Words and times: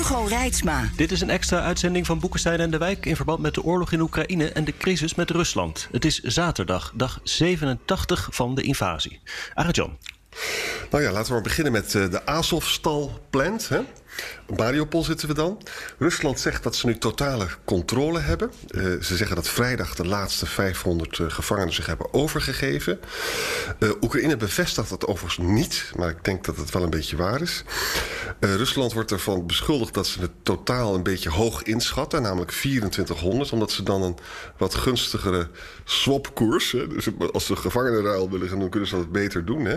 Hugo 0.00 0.24
Reitsma. 0.24 0.90
Dit 0.96 1.12
is 1.12 1.20
een 1.20 1.30
extra 1.30 1.60
uitzending 1.60 2.06
van 2.06 2.18
Boekenstein 2.18 2.60
en 2.60 2.70
de 2.70 2.78
Wijk 2.78 3.06
in 3.06 3.16
verband 3.16 3.38
met 3.38 3.54
de 3.54 3.62
oorlog 3.62 3.92
in 3.92 4.00
Oekraïne 4.00 4.52
en 4.52 4.64
de 4.64 4.76
crisis 4.76 5.14
met 5.14 5.30
Rusland. 5.30 5.88
Het 5.92 6.04
is 6.04 6.18
zaterdag, 6.18 6.92
dag 6.94 7.20
87 7.22 8.28
van 8.30 8.54
de 8.54 8.62
invasie. 8.62 9.20
Arjan. 9.54 9.98
Nou 10.90 11.02
ja, 11.02 11.10
laten 11.10 11.26
we 11.26 11.32
maar 11.32 11.42
beginnen 11.42 11.72
met 11.72 11.94
uh, 11.94 12.10
de 12.10 12.26
Azovstal 12.26 13.20
plant. 13.30 13.68
Hè? 13.68 13.80
Mariupol 14.56 15.04
zitten 15.04 15.28
we 15.28 15.34
dan. 15.34 15.62
Rusland 15.98 16.40
zegt 16.40 16.62
dat 16.62 16.76
ze 16.76 16.86
nu 16.86 16.98
totale 16.98 17.46
controle 17.64 18.18
hebben. 18.18 18.50
Uh, 18.70 18.82
ze 19.02 19.16
zeggen 19.16 19.36
dat 19.36 19.48
vrijdag 19.48 19.94
de 19.94 20.06
laatste 20.06 20.46
500 20.46 21.18
uh, 21.18 21.30
gevangenen 21.30 21.72
zich 21.72 21.86
hebben 21.86 22.14
overgegeven. 22.14 23.00
Uh, 23.78 23.90
Oekraïne 24.00 24.36
bevestigt 24.36 24.88
dat 24.88 25.06
overigens 25.06 25.48
niet, 25.48 25.92
maar 25.96 26.10
ik 26.10 26.24
denk 26.24 26.44
dat 26.44 26.56
het 26.56 26.70
wel 26.70 26.82
een 26.82 26.90
beetje 26.90 27.16
waar 27.16 27.40
is. 27.40 27.64
Rusland 28.40 28.92
wordt 28.92 29.10
ervan 29.10 29.46
beschuldigd 29.46 29.94
dat 29.94 30.06
ze 30.06 30.20
het 30.20 30.30
totaal 30.42 30.94
een 30.94 31.02
beetje 31.02 31.30
hoog 31.30 31.62
inschatten, 31.62 32.22
namelijk 32.22 32.50
2400, 32.50 33.52
omdat 33.52 33.72
ze 33.72 33.82
dan 33.82 34.02
een 34.02 34.16
wat 34.56 34.74
gunstigere 34.74 35.48
swapkoers. 35.84 36.72
Hè, 36.72 36.88
dus 36.88 37.08
als 37.32 37.46
ze 37.46 37.56
gevangenenruil 37.56 38.30
willen 38.30 38.48
gaan, 38.48 38.58
dan 38.58 38.68
kunnen 38.68 38.88
ze 38.88 38.96
dat 38.96 39.12
beter 39.12 39.44
doen. 39.44 39.64
Hè. 39.64 39.76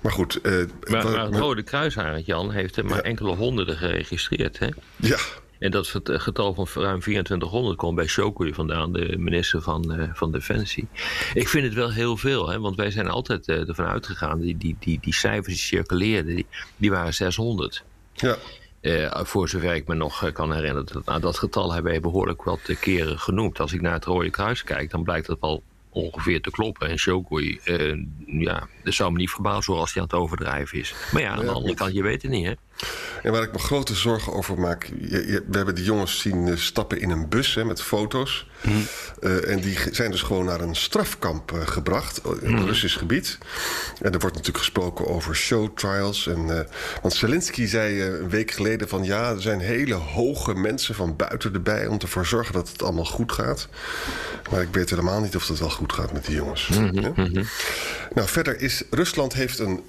Maar 0.00 0.12
goed. 0.12 0.42
maar, 0.42 0.66
maar 0.90 1.24
het 1.24 1.34
Rode 1.34 1.62
Kruis, 1.62 1.96
Jan, 2.24 2.50
heeft 2.50 2.76
er 2.76 2.84
maar 2.84 2.96
ja. 2.96 3.02
enkele 3.02 3.34
honderden 3.42 3.76
geregistreerd. 3.76 4.58
Hè? 4.58 4.68
Ja. 4.96 5.18
En 5.58 5.70
dat 5.70 6.00
getal 6.04 6.54
van 6.54 6.82
ruim 6.82 7.00
2400 7.00 7.76
komt 7.76 7.94
bij 7.94 8.06
Shokui 8.06 8.54
vandaan, 8.54 8.92
de 8.92 9.18
minister 9.18 9.62
van, 9.62 10.00
uh, 10.00 10.08
van 10.12 10.32
Defensie. 10.32 10.88
Ik 11.34 11.48
vind 11.48 11.64
het 11.64 11.74
wel 11.74 11.90
heel 11.90 12.16
veel, 12.16 12.48
hè, 12.48 12.60
want 12.60 12.76
wij 12.76 12.90
zijn 12.90 13.08
altijd 13.08 13.48
uh, 13.48 13.68
ervan 13.68 13.86
uitgegaan, 13.86 14.40
die, 14.40 14.56
die, 14.56 14.76
die, 14.78 14.98
die 15.00 15.14
cijfers 15.14 15.46
die 15.46 15.56
circuleerden, 15.56 16.34
die, 16.34 16.46
die 16.76 16.90
waren 16.90 17.14
600. 17.14 17.82
Ja. 18.14 18.36
Uh, 18.80 19.24
voor 19.24 19.48
zover 19.48 19.74
ik 19.74 19.86
me 19.86 19.94
nog 19.94 20.32
kan 20.32 20.52
herinneren. 20.52 20.86
Dat, 20.92 21.04
nou, 21.04 21.20
dat 21.20 21.38
getal 21.38 21.72
hebben 21.72 21.92
wij 21.92 22.00
behoorlijk 22.00 22.42
wat 22.42 22.60
keren 22.80 23.18
genoemd. 23.18 23.60
Als 23.60 23.72
ik 23.72 23.80
naar 23.80 23.92
het 23.92 24.04
Rode 24.04 24.30
Kruis 24.30 24.64
kijk, 24.64 24.90
dan 24.90 25.02
blijkt 25.02 25.26
dat 25.26 25.38
wel 25.40 25.62
ongeveer 25.92 26.40
te 26.40 26.50
kloppen. 26.50 26.88
En 26.88 26.98
Shokoi, 26.98 27.60
uh, 27.64 27.96
ja, 28.26 28.68
dat 28.84 28.94
zou 28.94 29.12
me 29.12 29.18
niet 29.18 29.30
verbazen 29.30 29.74
als 29.74 29.92
hij 29.92 30.02
aan 30.02 30.08
het 30.08 30.18
overdrijven 30.18 30.78
is. 30.78 30.94
Maar 31.12 31.22
ja, 31.22 31.30
aan 31.30 31.38
de 31.38 31.44
ja, 31.44 31.50
andere 31.50 31.74
kant, 31.74 31.94
je 31.94 32.02
weet 32.02 32.22
het 32.22 32.30
niet 32.30 32.46
hè. 32.46 32.52
En 33.22 33.32
waar 33.32 33.42
ik 33.42 33.52
me 33.52 33.58
grote 33.58 33.94
zorgen 33.94 34.32
over 34.32 34.60
maak... 34.60 34.90
Je, 35.00 35.26
je, 35.26 35.44
we 35.46 35.56
hebben 35.56 35.74
die 35.74 35.84
jongens 35.84 36.20
zien 36.20 36.46
uh, 36.46 36.56
stappen 36.56 37.00
in 37.00 37.10
een 37.10 37.28
bus 37.28 37.54
hè, 37.54 37.64
met 37.64 37.82
foto's. 37.82 38.46
Mm. 38.60 38.86
Uh, 39.20 39.50
en 39.50 39.60
die 39.60 39.78
zijn 39.90 40.10
dus 40.10 40.22
gewoon 40.22 40.44
naar 40.44 40.60
een 40.60 40.74
strafkamp 40.74 41.52
uh, 41.52 41.66
gebracht 41.66 42.20
in 42.40 42.50
mm. 42.50 42.64
Russisch 42.64 42.98
gebied. 42.98 43.38
En 44.00 44.12
er 44.12 44.18
wordt 44.18 44.36
natuurlijk 44.36 44.64
gesproken 44.64 45.06
over 45.06 45.36
show 45.36 45.68
trials. 45.74 46.26
En, 46.26 46.66
want 47.02 47.14
Zelensky 47.14 47.66
zei 47.66 48.02
een 48.02 48.28
week 48.28 48.50
geleden 48.50 48.88
van... 48.88 49.04
ja, 49.04 49.30
er 49.30 49.42
zijn 49.42 49.60
hele 49.60 49.94
hoge 49.94 50.54
mensen 50.54 50.94
van 50.94 51.16
buiten 51.16 51.54
erbij... 51.54 51.86
om 51.86 51.98
ervoor 51.98 52.22
te 52.22 52.28
zorgen 52.28 52.52
dat 52.52 52.68
het 52.68 52.82
allemaal 52.82 53.04
goed 53.04 53.32
gaat. 53.32 53.68
Maar 54.50 54.62
ik 54.62 54.68
weet 54.72 54.90
helemaal 54.90 55.20
niet 55.20 55.36
of 55.36 55.48
het 55.48 55.58
wel 55.58 55.70
goed 55.70 55.92
gaat 55.92 56.12
met 56.12 56.26
die 56.26 56.34
jongens. 56.34 56.68
Mm 56.68 56.76
-hmm, 56.76 57.00
ja? 57.00 57.12
-hmm. 57.14 57.44
Nou, 58.14 58.28
verder 58.28 58.60
is... 58.60 58.82
Rusland 58.90 59.32
heeft 59.32 59.58
een, 59.58 59.82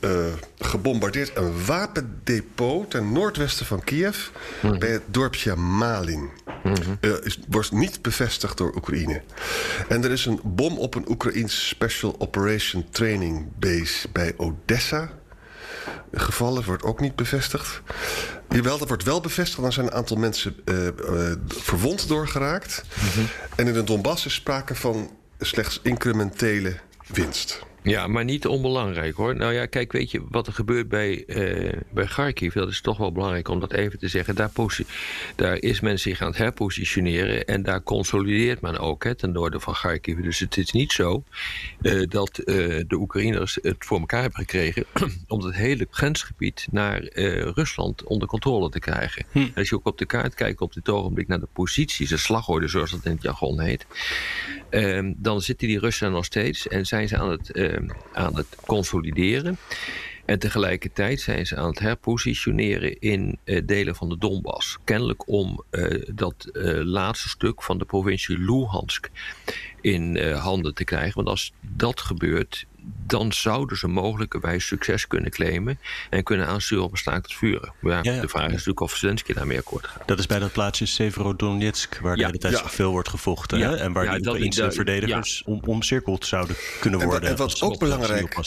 gebombardeerd 0.59 1.31
een 1.35 1.65
wapendepot 1.65 2.82
ten 2.87 3.11
noordwesten 3.11 3.65
van 3.65 3.83
Kiev, 3.83 4.27
mm 4.27 4.69
-hmm. 4.69 4.79
bij 4.79 4.89
het 4.89 5.03
dorpje 5.05 5.55
Malin. 5.55 6.29
Mm 6.63 6.73
-hmm. 6.75 6.97
uh, 7.01 7.13
is, 7.23 7.39
wordt 7.49 7.71
niet 7.71 8.01
bevestigd 8.01 8.57
door 8.57 8.75
Oekraïne. 8.75 9.21
En 9.87 10.03
er 10.03 10.11
is 10.11 10.25
een 10.25 10.39
bom 10.43 10.77
op 10.77 10.95
een 10.95 11.09
Oekraïns 11.09 11.67
Special 11.67 12.15
Operation 12.17 12.85
Training 12.89 13.45
Base 13.59 14.07
bij 14.11 14.33
Odessa 14.37 15.09
gevallen, 16.13 16.63
wordt 16.63 16.83
ook 16.83 16.99
niet 16.99 17.15
bevestigd. 17.15 17.81
Jawel, 18.49 18.77
dat 18.77 18.87
wordt 18.87 19.03
wel 19.03 19.21
bevestigd. 19.21 19.61
Dan 19.61 19.73
zijn 19.73 19.85
een 19.85 19.93
aantal 19.93 20.17
mensen 20.17 20.55
uh, 20.65 20.85
uh, 20.85 20.91
verwond 21.47 22.07
doorgeraakt. 22.07 22.83
Mm 23.01 23.09
-hmm. 23.13 23.27
En 23.55 23.67
in 23.67 23.73
de 23.73 23.83
Donbass 23.83 24.25
is 24.25 24.33
sprake 24.33 24.75
van 24.75 25.11
slechts 25.39 25.79
incrementele 25.83 26.75
winst. 27.07 27.59
Ja, 27.83 28.07
maar 28.07 28.23
niet 28.23 28.47
onbelangrijk 28.47 29.15
hoor. 29.15 29.35
Nou 29.35 29.53
ja, 29.53 29.65
kijk, 29.65 29.91
weet 29.91 30.11
je 30.11 30.21
wat 30.29 30.47
er 30.47 30.53
gebeurt 30.53 30.89
bij, 30.89 31.23
uh, 31.27 31.73
bij 31.89 32.05
Kharkiv? 32.05 32.53
Dat 32.53 32.69
is 32.69 32.81
toch 32.81 32.97
wel 32.97 33.11
belangrijk 33.11 33.47
om 33.47 33.59
dat 33.59 33.73
even 33.73 33.99
te 33.99 34.07
zeggen. 34.07 34.35
Daar, 34.35 34.51
daar 35.35 35.57
is 35.57 35.79
men 35.79 35.99
zich 35.99 36.21
aan 36.21 36.27
het 36.27 36.37
herpositioneren 36.37 37.45
en 37.45 37.63
daar 37.63 37.83
consolideert 37.83 38.61
men 38.61 38.79
ook 38.79 39.03
hè, 39.03 39.15
ten 39.15 39.31
noorden 39.31 39.61
van 39.61 39.73
Kharkiv. 39.73 40.17
Dus 40.21 40.39
het 40.39 40.57
is 40.57 40.71
niet 40.71 40.91
zo 40.91 41.23
uh, 41.81 42.03
dat 42.09 42.39
uh, 42.39 42.45
de 42.87 42.95
Oekraïners 42.95 43.59
het 43.61 43.75
voor 43.79 43.99
elkaar 43.99 44.21
hebben 44.21 44.39
gekregen 44.39 44.85
om 45.27 45.43
het 45.43 45.55
hele 45.55 45.87
grensgebied 45.89 46.67
naar 46.71 47.01
Rusland 47.53 48.03
onder 48.03 48.27
controle 48.27 48.69
te 48.69 48.79
krijgen. 48.79 49.25
Hm. 49.31 49.47
Als 49.55 49.69
je 49.69 49.75
ook 49.75 49.87
op 49.87 49.97
de 49.97 50.05
kaart 50.05 50.33
kijkt 50.33 50.61
op 50.61 50.73
dit 50.73 50.89
ogenblik 50.89 51.27
naar 51.27 51.39
de 51.39 51.47
posities, 51.53 52.09
de 52.09 52.17
slagorde 52.17 52.67
zoals 52.67 52.91
dat 52.91 53.05
in 53.05 53.11
het 53.11 53.21
jargon 53.21 53.59
heet, 53.59 53.85
dan 55.17 55.41
zitten 55.41 55.67
die 55.67 55.79
Russen 55.79 56.11
nog 56.11 56.25
steeds 56.25 56.67
en 56.67 56.85
zijn 56.85 57.07
ze 57.07 57.17
aan 57.17 57.29
het 57.29 57.51
aan 58.13 58.35
het 58.35 58.55
consolideren. 58.65 59.57
En 60.25 60.39
tegelijkertijd 60.39 61.21
zijn 61.21 61.45
ze 61.45 61.55
aan 61.55 61.67
het 61.67 61.79
herpositioneren 61.79 62.99
in 62.99 63.39
uh, 63.45 63.61
delen 63.65 63.95
van 63.95 64.09
de 64.09 64.17
Donbass. 64.17 64.77
Kennelijk 64.83 65.27
om 65.27 65.63
uh, 65.71 66.03
dat 66.13 66.49
uh, 66.53 66.83
laatste 66.83 67.29
stuk 67.29 67.63
van 67.63 67.77
de 67.77 67.85
provincie 67.85 68.37
Luhansk 68.39 69.09
in 69.83 70.31
handen 70.31 70.73
te 70.73 70.83
krijgen. 70.83 71.15
Want 71.15 71.27
als 71.27 71.53
dat 71.61 72.01
gebeurt, 72.01 72.65
dan 73.07 73.33
zouden 73.33 73.77
ze 73.77 73.87
mogelijkerwijs 73.87 74.67
succes 74.67 75.07
kunnen 75.07 75.31
claimen 75.31 75.79
en 76.09 76.23
kunnen 76.23 76.47
aansturen 76.47 76.83
op 76.83 76.91
een 76.91 76.97
staakt 76.97 77.25
het 77.25 77.33
vuren. 77.33 77.73
Ja, 77.81 77.99
ja, 78.01 78.13
ja. 78.13 78.21
De 78.21 78.27
vraag 78.27 78.45
is 78.45 78.51
natuurlijk 78.51 78.79
of 78.79 78.95
Zelensky 78.95 79.33
daarmee 79.33 79.57
akkoord 79.57 79.87
gaat. 79.87 80.07
Dat 80.07 80.19
is 80.19 80.25
bij 80.25 80.39
dat 80.39 80.51
plaatsje 80.51 80.85
Severodonetsk, 80.85 81.99
waar 81.99 82.15
de 82.15 82.25
hele 82.25 82.37
tijd 82.37 82.61
veel 82.65 82.91
wordt 82.91 83.09
gevochten. 83.09 83.59
Hè? 83.59 83.75
En 83.75 83.93
waar 83.93 84.21
de 84.21 84.29
Oekraïnse 84.29 84.71
verdedigers 84.71 85.43
om, 85.45 85.61
omcirkeld 85.65 86.25
zouden 86.25 86.55
kunnen 86.79 86.99
worden. 86.99 87.21
En, 87.21 87.29
en, 87.29 87.37
wat 87.37 87.61
ook 87.61 87.79
belangrijk, 87.79 88.37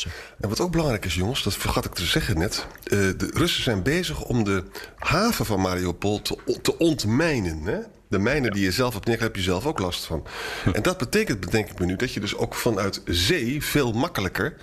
en 0.41 0.49
wat 0.49 0.61
ook 0.61 0.71
belangrijk 0.71 1.05
is, 1.05 1.15
jongens, 1.15 1.43
dat 1.43 1.57
vergat 1.57 1.85
ik 1.85 1.95
te 1.95 2.05
zeggen 2.05 2.39
net. 2.39 2.67
Uh, 2.85 2.91
de 2.91 3.31
Russen 3.35 3.63
zijn 3.63 3.83
bezig 3.83 4.23
om 4.23 4.45
de 4.45 4.65
haven 4.99 5.47
van 5.47 5.61
Mariupol 5.61 6.23
te, 6.23 6.59
te 6.63 6.79
ontmijnen. 6.79 7.63
Hè? 7.63 7.79
De 8.09 8.19
mijnen 8.19 8.53
die 8.53 8.63
je 8.63 8.71
zelf 8.71 8.95
hebt 8.95 9.07
neergelegd, 9.07 9.35
heb 9.35 9.45
je 9.45 9.51
zelf 9.51 9.67
ook 9.67 9.79
last 9.79 10.05
van. 10.05 10.27
En 10.73 10.83
dat 10.83 10.99
betekent, 10.99 11.51
denk 11.51 11.71
ik 11.71 11.79
me 11.79 11.87
nu, 11.87 11.97
dat 11.97 12.13
je 12.13 12.21
dus 12.21 12.37
ook 12.37 12.55
vanuit 12.55 13.03
zee 13.05 13.63
veel 13.63 13.93
makkelijker 13.93 14.55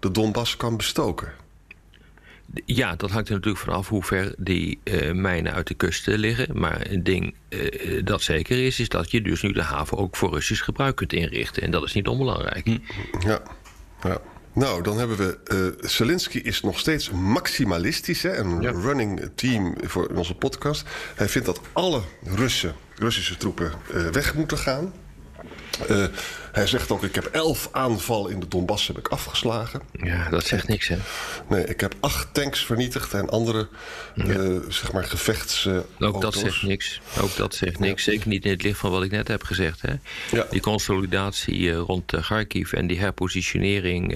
de 0.00 0.10
Donbass 0.10 0.56
kan 0.56 0.76
bestoken. 0.76 1.32
Ja, 2.64 2.96
dat 2.96 3.10
hangt 3.10 3.28
er 3.28 3.34
natuurlijk 3.34 3.64
vanaf 3.64 3.88
hoe 3.88 4.02
ver 4.02 4.34
die 4.38 4.78
uh, 4.84 5.12
mijnen 5.12 5.52
uit 5.52 5.66
de 5.66 5.74
kusten 5.74 6.18
liggen. 6.18 6.58
Maar 6.58 6.90
een 6.90 7.02
ding 7.02 7.34
uh, 7.48 8.04
dat 8.04 8.22
zeker 8.22 8.66
is, 8.66 8.80
is 8.80 8.88
dat 8.88 9.10
je 9.10 9.22
dus 9.22 9.42
nu 9.42 9.52
de 9.52 9.62
haven 9.62 9.98
ook 9.98 10.16
voor 10.16 10.32
Russisch 10.32 10.64
gebruik 10.64 10.96
kunt 10.96 11.12
inrichten. 11.12 11.62
En 11.62 11.70
dat 11.70 11.84
is 11.84 11.92
niet 11.92 12.08
onbelangrijk. 12.08 12.66
Ja, 13.20 13.42
ja. 14.02 14.20
Nou, 14.52 14.82
dan 14.82 14.98
hebben 14.98 15.16
we. 15.16 15.38
Uh, 15.80 15.88
Zelensky 15.88 16.38
is 16.38 16.60
nog 16.60 16.78
steeds 16.78 17.10
maximalistisch. 17.10 18.22
Hè, 18.22 18.36
een 18.36 18.60
ja. 18.60 18.70
running 18.70 19.30
team 19.34 19.74
voor 19.82 20.06
onze 20.14 20.34
podcast. 20.34 20.84
Hij 21.14 21.28
vindt 21.28 21.46
dat 21.46 21.60
alle 21.72 22.02
Russen, 22.22 22.74
Russische 22.96 23.36
troepen 23.36 23.72
uh, 23.94 24.06
weg 24.06 24.34
moeten 24.34 24.58
gaan. 24.58 24.92
Uh, 25.90 26.04
hij 26.52 26.66
zegt 26.66 26.90
ook: 26.90 27.02
Ik 27.02 27.14
heb 27.14 27.24
elf 27.24 27.68
aanvallen 27.72 28.30
in 28.30 28.40
de 28.40 28.48
Donbass 28.48 28.86
heb 28.86 28.98
ik 28.98 29.08
afgeslagen. 29.08 29.82
Ja, 29.92 30.28
dat 30.30 30.44
zegt 30.44 30.68
niks, 30.68 30.88
hè? 30.88 30.96
Nee, 31.48 31.64
ik 31.64 31.80
heb 31.80 31.94
acht 32.00 32.34
tanks 32.34 32.64
vernietigd 32.64 33.14
en 33.14 33.28
andere 33.28 33.68
ja. 34.14 34.24
uh, 34.24 34.58
zeg 34.68 34.92
maar 34.92 35.04
gevechts. 35.04 35.64
Uh, 35.64 35.76
ook 35.76 35.84
auto's. 35.98 36.20
dat 36.20 36.34
zegt 36.34 36.62
niks. 36.62 37.00
Ook 37.20 37.36
dat 37.36 37.54
zegt 37.54 37.78
niks. 37.78 38.04
Ja. 38.04 38.12
Zeker 38.12 38.28
niet 38.28 38.44
in 38.44 38.50
het 38.50 38.62
licht 38.62 38.78
van 38.78 38.90
wat 38.90 39.02
ik 39.02 39.10
net 39.10 39.28
heb 39.28 39.42
gezegd. 39.42 39.82
Hè? 39.82 39.92
Ja. 40.30 40.46
Die 40.50 40.60
consolidatie 40.60 41.72
rond 41.72 42.12
Kharkiv 42.20 42.72
en 42.72 42.86
die 42.86 42.98
herpositionering 42.98 44.12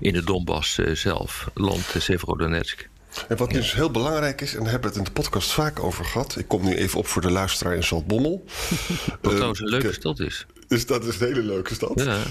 in 0.00 0.12
de 0.12 0.24
Donbass 0.24 0.78
zelf, 0.92 1.50
land 1.54 1.94
Severodonetsk. 1.98 2.88
En 3.28 3.36
wat 3.36 3.50
dus 3.50 3.74
heel 3.74 3.90
belangrijk 3.90 4.40
is, 4.40 4.54
en 4.54 4.62
daar 4.62 4.70
hebben 4.70 4.90
we 4.90 4.98
het 4.98 5.06
in 5.06 5.14
de 5.14 5.20
podcast 5.20 5.52
vaak 5.52 5.82
over 5.82 6.04
gehad. 6.04 6.36
Ik 6.38 6.48
kom 6.48 6.64
nu 6.64 6.76
even 6.76 6.98
op 6.98 7.06
voor 7.06 7.22
de 7.22 7.30
luisteraar 7.30 7.74
in 7.74 7.84
Zaltbommel. 7.84 8.44
Wat 9.22 9.32
trouwens 9.32 9.60
een 9.60 9.68
leuke 9.68 9.92
stad 9.92 10.20
is. 10.20 10.46
Dus 10.68 10.86
dat 10.86 11.04
is 11.04 11.20
een 11.20 11.26
hele 11.26 11.42
leuke 11.42 11.74
stad. 11.74 11.92
Ja. 11.94 12.22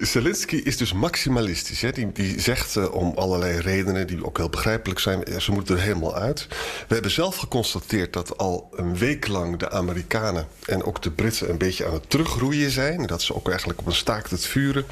Zelensky 0.00 0.56
is 0.56 0.76
dus 0.76 0.92
maximalistisch. 0.92 1.80
Hè? 1.80 1.92
Die, 1.92 2.12
die 2.12 2.40
zegt 2.40 2.76
uh, 2.76 2.94
om 2.94 3.12
allerlei 3.16 3.58
redenen 3.58 4.06
die 4.06 4.26
ook 4.26 4.36
heel 4.36 4.48
begrijpelijk 4.48 5.00
zijn... 5.00 5.40
ze 5.40 5.52
moeten 5.52 5.76
er 5.76 5.82
helemaal 5.82 6.16
uit. 6.16 6.46
We 6.88 6.94
hebben 6.94 7.10
zelf 7.10 7.36
geconstateerd 7.36 8.12
dat 8.12 8.38
al 8.38 8.70
een 8.76 8.96
week 8.98 9.28
lang... 9.28 9.58
de 9.58 9.70
Amerikanen 9.70 10.46
en 10.66 10.84
ook 10.84 11.02
de 11.02 11.10
Britten 11.10 11.50
een 11.50 11.58
beetje 11.58 11.86
aan 11.86 11.92
het 11.92 12.10
terugroeien 12.10 12.70
zijn. 12.70 13.06
Dat 13.06 13.22
ze 13.22 13.34
ook 13.34 13.48
eigenlijk 13.48 13.80
op 13.80 13.86
een 13.86 13.92
staakt 13.92 14.30
het 14.30 14.46
vuren 14.46 14.84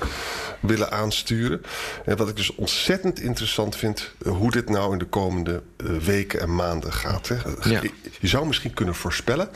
willen 0.61 0.91
aansturen. 0.91 1.63
En 2.05 2.17
wat 2.17 2.29
ik 2.29 2.37
dus 2.37 2.55
ontzettend 2.55 3.21
interessant 3.21 3.77
vind... 3.77 4.11
Hoe 4.25 4.51
dit 4.51 4.69
nou 4.69 4.93
in 4.93 4.99
de 4.99 5.05
komende 5.05 5.63
weken 6.05 6.41
en 6.41 6.55
maanden 6.55 6.93
gaat. 6.93 7.29
Hè? 7.29 7.37
Ja. 7.71 7.83
Je 8.21 8.29
zou 8.29 8.47
misschien 8.47 8.75
kunnen 8.75 8.95
voorspellen... 8.95 9.49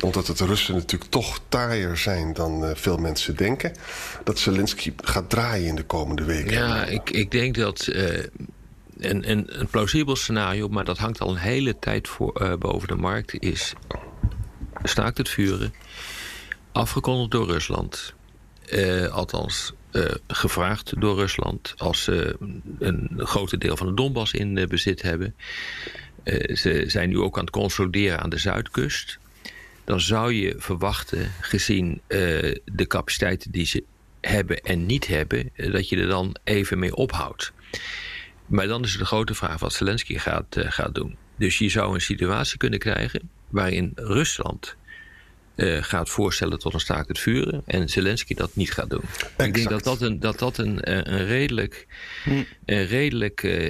omdat 0.00 0.26
het 0.26 0.38
de 0.38 0.46
Russen 0.46 0.74
natuurlijk 0.74 1.10
toch 1.10 1.40
taaier 1.48 1.96
zijn 1.96 2.32
dan 2.32 2.43
uh, 2.52 2.70
veel 2.74 2.96
mensen 2.96 3.36
denken... 3.36 3.72
dat 4.24 4.38
Zelensky 4.38 4.92
gaat 4.96 5.30
draaien 5.30 5.66
in 5.66 5.74
de 5.74 5.84
komende 5.84 6.24
weken. 6.24 6.52
Ja, 6.52 6.84
ik, 6.84 7.10
ik 7.10 7.30
denk 7.30 7.54
dat 7.54 7.86
uh, 7.86 8.18
een, 8.98 9.30
een, 9.30 9.60
een, 9.60 9.66
plausibel 9.66 10.16
scenario... 10.16 10.68
maar 10.68 10.84
dat 10.84 10.98
hangt 10.98 11.20
al 11.20 11.30
een 11.30 11.36
hele 11.36 11.78
tijd 11.78 12.08
voor, 12.08 12.42
uh, 12.42 12.54
boven 12.54 12.88
de 12.88 12.94
markt... 12.94 13.42
is 13.42 13.72
staakt 14.82 15.18
het 15.18 15.28
vuren, 15.28 15.74
afgekondigd 16.72 17.30
door 17.30 17.46
Rusland. 17.46 18.14
althans, 19.10 19.72
gevraagd 20.28 21.00
door 21.00 21.16
Rusland... 21.16 21.74
als 21.76 22.02
ze 22.02 22.36
een 22.78 23.10
groot 23.16 23.60
deel 23.60 23.76
van 23.76 23.86
de 23.86 23.94
Donbass 23.94 24.32
in 24.32 24.66
bezit 24.68 25.02
hebben... 25.02 25.34
ze 26.52 26.84
zijn 26.86 27.08
nu 27.08 27.18
ook 27.18 27.38
aan 27.38 27.44
het 27.44 27.52
consolideren 27.52 28.20
aan 28.20 28.30
de 28.30 28.38
zuidkust 28.38 29.18
dan 29.84 30.00
zou 30.00 30.32
je 30.32 30.54
verwachten, 30.58 31.32
gezien 31.40 32.00
uh, 32.08 32.18
de 32.64 32.86
capaciteiten 32.86 33.50
die 33.50 33.66
ze 33.66 33.84
hebben 34.20 34.60
en 34.60 34.86
niet 34.86 35.06
hebben, 35.06 35.50
uh, 35.54 35.72
dat 35.72 35.88
je 35.88 35.96
er 35.96 36.08
dan 36.08 36.36
even 36.44 36.78
mee 36.78 36.94
ophoudt. 36.94 37.52
Maar 38.46 38.66
dan 38.66 38.84
is 38.84 38.98
de 38.98 39.04
grote 39.04 39.34
vraag 39.34 39.60
wat 39.60 39.72
Zelensky 39.72 40.18
gaat, 40.18 40.56
uh, 40.56 40.64
gaat 40.68 40.94
doen. 40.94 41.16
Dus 41.36 41.58
je 41.58 41.68
zou 41.68 41.94
een 41.94 42.00
situatie 42.00 42.58
kunnen 42.58 42.78
krijgen 42.78 43.30
waarin 43.48 43.92
Rusland 43.94 44.76
gaat 45.56 46.08
voorstellen 46.08 46.58
tot 46.58 46.74
een 46.74 46.80
staakt 46.80 47.08
het 47.08 47.18
vuren 47.18 47.62
en 47.66 47.88
Zelensky 47.88 48.34
dat 48.34 48.50
niet 48.52 48.72
gaat 48.72 48.90
doen. 48.90 49.02
Exact. 49.02 49.40
Ik 49.40 49.54
denk 49.54 49.68
dat 49.68 49.84
dat 49.84 50.00
een, 50.00 50.20
dat 50.20 50.38
dat 50.38 50.58
een, 50.58 50.90
een 50.90 51.26
redelijk, 51.26 51.86
hm. 52.24 52.42
een 52.64 52.86
redelijk 52.86 53.68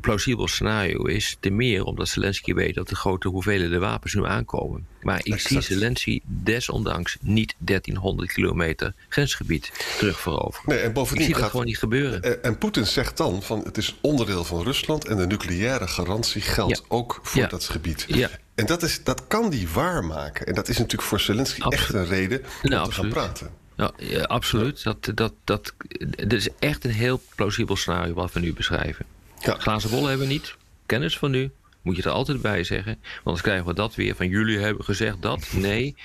plausibel 0.00 0.48
scenario 0.48 1.04
is. 1.04 1.36
Ten 1.40 1.56
meer 1.56 1.84
omdat 1.84 2.08
Zelensky 2.08 2.54
weet 2.54 2.74
dat 2.74 2.88
de 2.88 2.96
grote 2.96 3.28
hoeveelheden 3.28 3.80
wapens 3.80 4.14
nu 4.14 4.26
aankomen. 4.26 4.86
Maar 5.04 5.18
ik 5.18 5.32
exact. 5.32 5.64
zie 5.64 5.76
Zelensky 5.76 6.20
desondanks 6.24 7.16
niet 7.20 7.54
1300 7.58 8.32
kilometer 8.32 8.94
grensgebied 9.08 9.72
terug 9.98 10.20
veroveren. 10.20 10.74
Nee, 10.74 10.78
en 10.78 10.92
bovendien 10.92 11.20
ik 11.20 11.24
zie 11.24 11.34
gaat, 11.34 11.42
dat 11.42 11.50
gewoon 11.50 11.66
niet 11.66 11.78
gebeuren. 11.78 12.22
En, 12.22 12.42
en 12.42 12.58
Poetin 12.58 12.86
zegt 12.86 13.16
dan 13.16 13.42
van 13.42 13.60
het 13.64 13.76
is 13.76 13.94
onderdeel 14.00 14.44
van 14.44 14.62
Rusland 14.62 15.06
en 15.06 15.16
de 15.16 15.26
nucleaire 15.26 15.88
garantie 15.88 16.40
geldt 16.40 16.78
ja. 16.78 16.84
ook 16.88 17.20
voor 17.22 17.40
ja. 17.40 17.48
dat 17.48 17.64
gebied. 17.64 18.04
Ja. 18.08 18.30
En 18.54 18.66
dat, 18.66 18.82
is, 18.82 19.04
dat 19.04 19.26
kan 19.26 19.50
die 19.50 19.68
waarmaken. 19.68 20.46
En 20.46 20.54
dat 20.54 20.68
is 20.68 20.78
natuurlijk 20.78 21.08
voor 21.08 21.20
Zelensky 21.20 21.60
echt 21.68 21.92
een 21.94 22.06
reden 22.06 22.42
om 22.62 22.70
nou, 22.70 22.88
te 22.88 22.92
gaan 22.92 23.08
praten. 23.08 23.50
Ja, 23.76 23.92
ja 23.96 24.22
absoluut. 24.22 24.82
Dat, 24.82 25.10
dat, 25.14 25.32
dat, 25.44 25.72
dat 26.16 26.32
is 26.32 26.48
echt 26.58 26.84
een 26.84 26.90
heel 26.90 27.20
plausibel 27.34 27.76
scenario 27.76 28.14
wat 28.14 28.32
we 28.32 28.40
nu 28.40 28.52
beschrijven. 28.52 29.06
Ja. 29.38 29.54
Glazen 29.58 29.90
bol 29.90 30.06
hebben 30.06 30.26
we 30.26 30.32
niet. 30.32 30.54
Kennis 30.86 31.18
van 31.18 31.30
nu. 31.30 31.50
Moet 31.82 31.96
je 31.96 32.02
er 32.02 32.10
altijd 32.10 32.42
bij 32.42 32.64
zeggen. 32.64 32.92
Want 32.92 33.24
anders 33.24 33.42
krijgen 33.42 33.66
we 33.66 33.74
dat 33.74 33.94
weer 33.94 34.14
van 34.14 34.28
jullie 34.28 34.58
hebben 34.58 34.84
gezegd 34.84 35.22
dat. 35.22 35.46
Nee, 35.52 35.96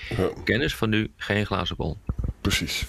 kennis 0.43 0.75
van 0.75 0.89
nu, 0.89 1.11
geen 1.17 1.45
glazen 1.45 1.75
bol. 1.75 1.97
Precies. 2.41 2.85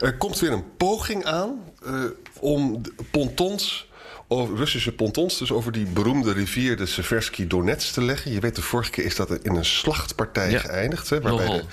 Er 0.00 0.16
komt 0.16 0.38
weer 0.38 0.52
een 0.52 0.76
poging 0.76 1.24
aan 1.24 1.58
uh, 1.86 2.04
om 2.40 2.80
pontons 3.10 3.88
over 4.28 4.56
Russische 4.56 4.92
pontons, 4.92 5.38
dus 5.38 5.52
over 5.52 5.72
die 5.72 5.86
beroemde 5.86 6.32
rivier 6.32 6.76
de 6.76 6.86
Seversky 6.86 7.46
Donets 7.46 7.90
te 7.92 8.02
leggen. 8.02 8.32
Je 8.32 8.40
weet, 8.40 8.54
de 8.56 8.62
vorige 8.62 8.90
keer 8.90 9.04
is 9.04 9.16
dat 9.16 9.30
in 9.42 9.54
een 9.56 9.64
slachtpartij 9.64 10.50
Ja. 10.50 10.58
geëindigd. 10.58 11.10
Hè, 11.10 11.20
waarbij 11.20 11.46
Nogal. 11.46 11.60
de 11.60 11.66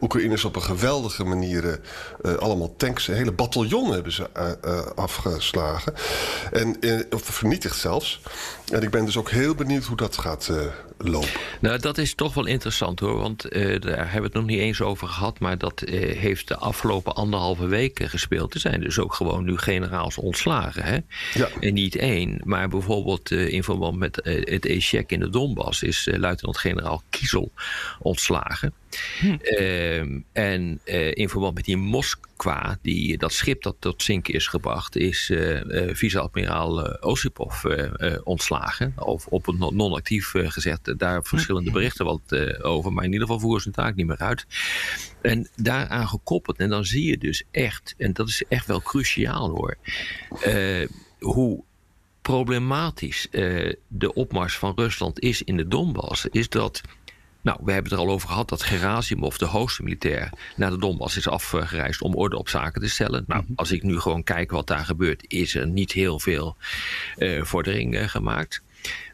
Oekraïners 0.00 0.44
op 0.44 0.56
een 0.56 0.62
geweldige 0.62 1.24
manier 1.24 1.80
eh, 2.22 2.34
allemaal 2.34 2.74
tanks, 2.76 3.08
een 3.08 3.14
hele 3.14 3.32
bataljon 3.32 3.92
hebben 3.92 4.12
ze 4.12 4.28
eh, 4.32 4.50
eh, 4.62 4.86
afgeslagen. 4.94 5.94
En, 6.52 6.80
eh, 6.80 7.00
of 7.10 7.22
vernietigd 7.22 7.76
zelfs. 7.78 8.20
En 8.72 8.82
ik 8.82 8.90
ben 8.90 9.04
dus 9.04 9.16
ook 9.16 9.30
heel 9.30 9.54
benieuwd 9.54 9.84
hoe 9.84 9.96
dat 9.96 10.18
gaat 10.18 10.48
eh, 10.48 10.56
lopen. 10.98 11.28
Nou, 11.60 11.78
dat 11.78 11.98
is 11.98 12.14
toch 12.14 12.34
wel 12.34 12.46
interessant 12.46 13.00
hoor. 13.00 13.16
Want 13.18 13.44
eh, 13.44 13.80
daar 13.80 13.96
hebben 13.98 14.20
we 14.20 14.26
het 14.26 14.34
nog 14.34 14.44
niet 14.46 14.58
eens 14.60 14.80
over 14.80 15.08
gehad. 15.08 15.38
Maar 15.38 15.58
dat 15.58 15.82
eh, 15.82 16.18
heeft 16.18 16.48
de 16.48 16.56
afgelopen 16.56 17.14
anderhalve 17.14 17.66
weken 17.66 18.08
gespeeld. 18.10 18.54
Er 18.54 18.60
zijn 18.60 18.80
dus 18.80 18.98
ook 18.98 19.14
gewoon 19.14 19.44
nu 19.44 19.56
generaals 19.58 20.18
ontslagen. 20.18 20.82
Hè? 20.84 20.98
Ja. 21.34 21.48
En 21.60 21.74
niet 21.74 21.93
één. 21.96 22.40
Maar 22.44 22.68
bijvoorbeeld 22.68 23.30
eh, 23.30 23.48
in 23.48 23.62
verband 23.62 23.98
met 23.98 24.20
eh, 24.20 24.52
het 24.54 24.66
echec 24.66 25.10
in 25.10 25.20
de 25.20 25.30
Donbass... 25.30 25.82
is 25.82 26.06
eh, 26.06 26.18
luitenant-generaal 26.18 27.02
Kiesel 27.10 27.52
ontslagen. 27.98 28.74
Ehm, 29.40 30.20
en 30.32 30.80
eh, 30.84 31.14
in 31.14 31.28
verband 31.28 31.54
met 31.54 31.64
die 31.64 31.76
Moskwa, 31.76 32.78
die, 32.82 33.18
dat 33.18 33.32
schip 33.32 33.62
dat 33.62 33.76
tot 33.78 34.02
zinken 34.02 34.34
is 34.34 34.46
gebracht, 34.46 34.96
is 34.96 35.30
eh, 35.30 35.94
vice-admiraal 35.94 36.98
Osipov 37.00 37.64
ontslagen. 38.24 38.92
Of 38.96 39.26
op 39.26 39.46
het 39.46 39.58
non- 39.58 39.76
non-actief 39.76 40.34
gezet. 40.36 40.94
Daar 40.96 41.24
verschillende 41.24 41.70
berichten 41.70 42.04
wat 42.04 42.36
over. 42.62 42.92
Maar 42.92 43.04
in 43.04 43.12
ieder 43.12 43.26
geval 43.26 43.40
voeren 43.40 43.62
ze 43.62 43.70
zijn 43.72 43.86
taak 43.86 43.96
niet 43.96 44.06
meer 44.06 44.18
uit. 44.18 44.46
En 45.22 45.48
daaraan 45.56 46.08
gekoppeld, 46.08 46.58
en 46.58 46.68
dan 46.68 46.84
zie 46.84 47.04
je 47.04 47.18
dus 47.18 47.44
echt, 47.50 47.94
en 47.98 48.12
dat 48.12 48.28
is 48.28 48.44
echt 48.48 48.66
wel 48.66 48.82
cruciaal 48.82 49.50
hoor, 49.50 49.76
hoe 51.18 51.64
problematisch 52.24 53.28
eh, 53.30 53.72
de 53.88 54.12
opmars 54.14 54.58
van 54.58 54.72
Rusland 54.76 55.20
is 55.20 55.42
in 55.42 55.56
de 55.56 55.68
Donbass, 55.68 56.26
is 56.30 56.48
dat. 56.48 56.80
Nou, 57.40 57.58
we 57.64 57.72
hebben 57.72 57.90
het 57.90 58.00
er 58.00 58.06
al 58.06 58.12
over 58.12 58.28
gehad 58.28 58.48
dat 58.48 58.62
Gerasimov, 58.62 59.36
de 59.36 59.44
hoogste 59.44 59.82
militair, 59.82 60.32
naar 60.56 60.70
de 60.70 60.78
Donbass 60.78 61.16
is 61.16 61.28
afgereisd 61.28 62.02
om 62.02 62.14
orde 62.14 62.38
op 62.38 62.48
zaken 62.48 62.80
te 62.80 62.88
stellen. 62.88 63.24
Nou, 63.26 63.44
als 63.54 63.72
ik 63.72 63.82
nu 63.82 64.00
gewoon 64.00 64.22
kijk 64.22 64.50
wat 64.50 64.66
daar 64.66 64.84
gebeurt, 64.84 65.24
is 65.26 65.54
er 65.54 65.66
niet 65.66 65.92
heel 65.92 66.20
veel 66.20 66.56
eh, 67.16 67.42
vordering 67.42 67.96
eh, 67.96 68.08
gemaakt. 68.08 68.62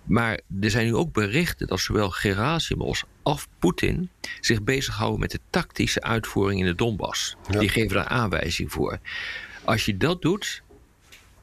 Maar 0.05 0.41
er 0.61 0.71
zijn 0.71 0.87
nu 0.87 0.95
ook 0.95 1.13
berichten 1.13 1.67
dat 1.67 1.81
zowel 1.81 2.11
Gerasimov 2.11 3.03
als 3.23 3.47
Poetin 3.59 4.11
zich 4.41 4.63
bezighouden 4.63 5.21
met 5.21 5.31
de 5.31 5.41
tactische 5.51 6.03
uitvoering 6.03 6.61
in 6.61 6.67
de 6.67 6.75
Donbass. 6.75 7.37
Ja. 7.51 7.59
Die 7.59 7.69
geven 7.69 7.97
daar 7.97 8.09
aanwijzing 8.09 8.73
voor. 8.73 8.99
Als 9.65 9.85
je 9.85 9.97
dat 9.97 10.23
doet, 10.23 10.63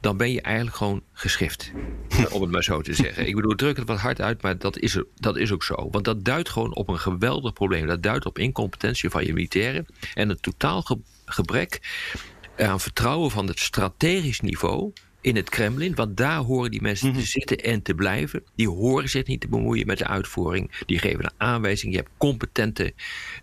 dan 0.07 0.17
ben 0.17 0.31
je 0.31 0.41
eigenlijk 0.41 0.75
gewoon 0.75 1.03
geschift. 1.13 1.71
om 2.33 2.41
het 2.41 2.51
maar 2.51 2.63
zo 2.63 2.81
te 2.81 2.93
zeggen. 2.93 3.27
Ik 3.27 3.35
bedoel, 3.35 3.55
druk 3.55 3.77
het 3.77 3.87
wat 3.87 3.99
hard 3.99 4.21
uit, 4.21 4.41
maar 4.41 4.57
dat 4.57 4.77
is, 4.77 5.01
dat 5.15 5.37
is 5.37 5.51
ook 5.51 5.63
zo. 5.63 5.87
Want 5.91 6.05
dat 6.05 6.25
duidt 6.25 6.49
gewoon 6.49 6.75
op 6.75 6.87
een 6.89 6.99
geweldig 6.99 7.53
probleem. 7.53 7.87
Dat 7.87 8.03
duidt 8.03 8.25
op 8.25 8.39
incompetentie 8.39 9.09
van 9.09 9.25
je 9.25 9.33
militairen. 9.33 9.85
En 10.13 10.29
een 10.29 10.39
totaal 10.39 10.81
ge- 10.81 10.99
gebrek 11.25 11.79
aan 12.57 12.79
vertrouwen 12.79 13.31
van 13.31 13.47
het 13.47 13.59
strategisch 13.59 14.39
niveau 14.39 14.93
in 15.27 15.35
het 15.35 15.49
Kremlin. 15.49 15.95
Want 15.95 16.17
daar 16.17 16.37
horen 16.37 16.71
die 16.71 16.81
mensen 16.81 17.13
te 17.13 17.21
zitten 17.21 17.57
en 17.57 17.81
te 17.81 17.93
blijven. 17.93 18.43
Die 18.55 18.69
horen 18.69 19.09
zich 19.09 19.25
niet 19.25 19.41
te 19.41 19.47
bemoeien 19.47 19.87
met 19.87 19.97
de 19.97 20.07
uitvoering. 20.07 20.71
Die 20.85 20.99
geven 20.99 21.23
een 21.23 21.31
aanwijzing. 21.37 21.91
Je 21.91 21.97
hebt 21.97 22.09
competente 22.17 22.93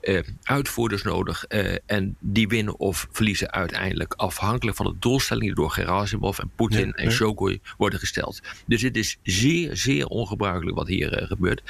eh, 0.00 0.20
uitvoerders 0.42 1.02
nodig. 1.02 1.44
eh, 1.44 1.76
en 1.86 2.16
die 2.20 2.48
winnen 2.48 2.78
of 2.78 3.08
verliezen 3.10 3.52
uiteindelijk 3.52 4.14
afhankelijk 4.14 4.76
van 4.76 4.86
de 4.86 4.94
doelstellingen 4.98 5.54
die 5.54 5.62
door 5.64 5.70
Gerasimov 5.70 6.38
en 6.38 6.50
Poetin 6.56 6.86
Ja, 6.86 6.92
en 6.92 7.04
ja. 7.04 7.10
Shogoi 7.10 7.60
worden 7.76 7.98
gesteld. 7.98 8.40
Dus 8.66 8.82
het 8.82 8.96
is 8.96 9.18
zeer, 9.22 9.76
zeer 9.76 10.06
ongebruikelijk 10.06 10.76
wat 10.76 10.88
hier 10.88 11.12
eh, 11.12 11.26
gebeurt. 11.26 11.62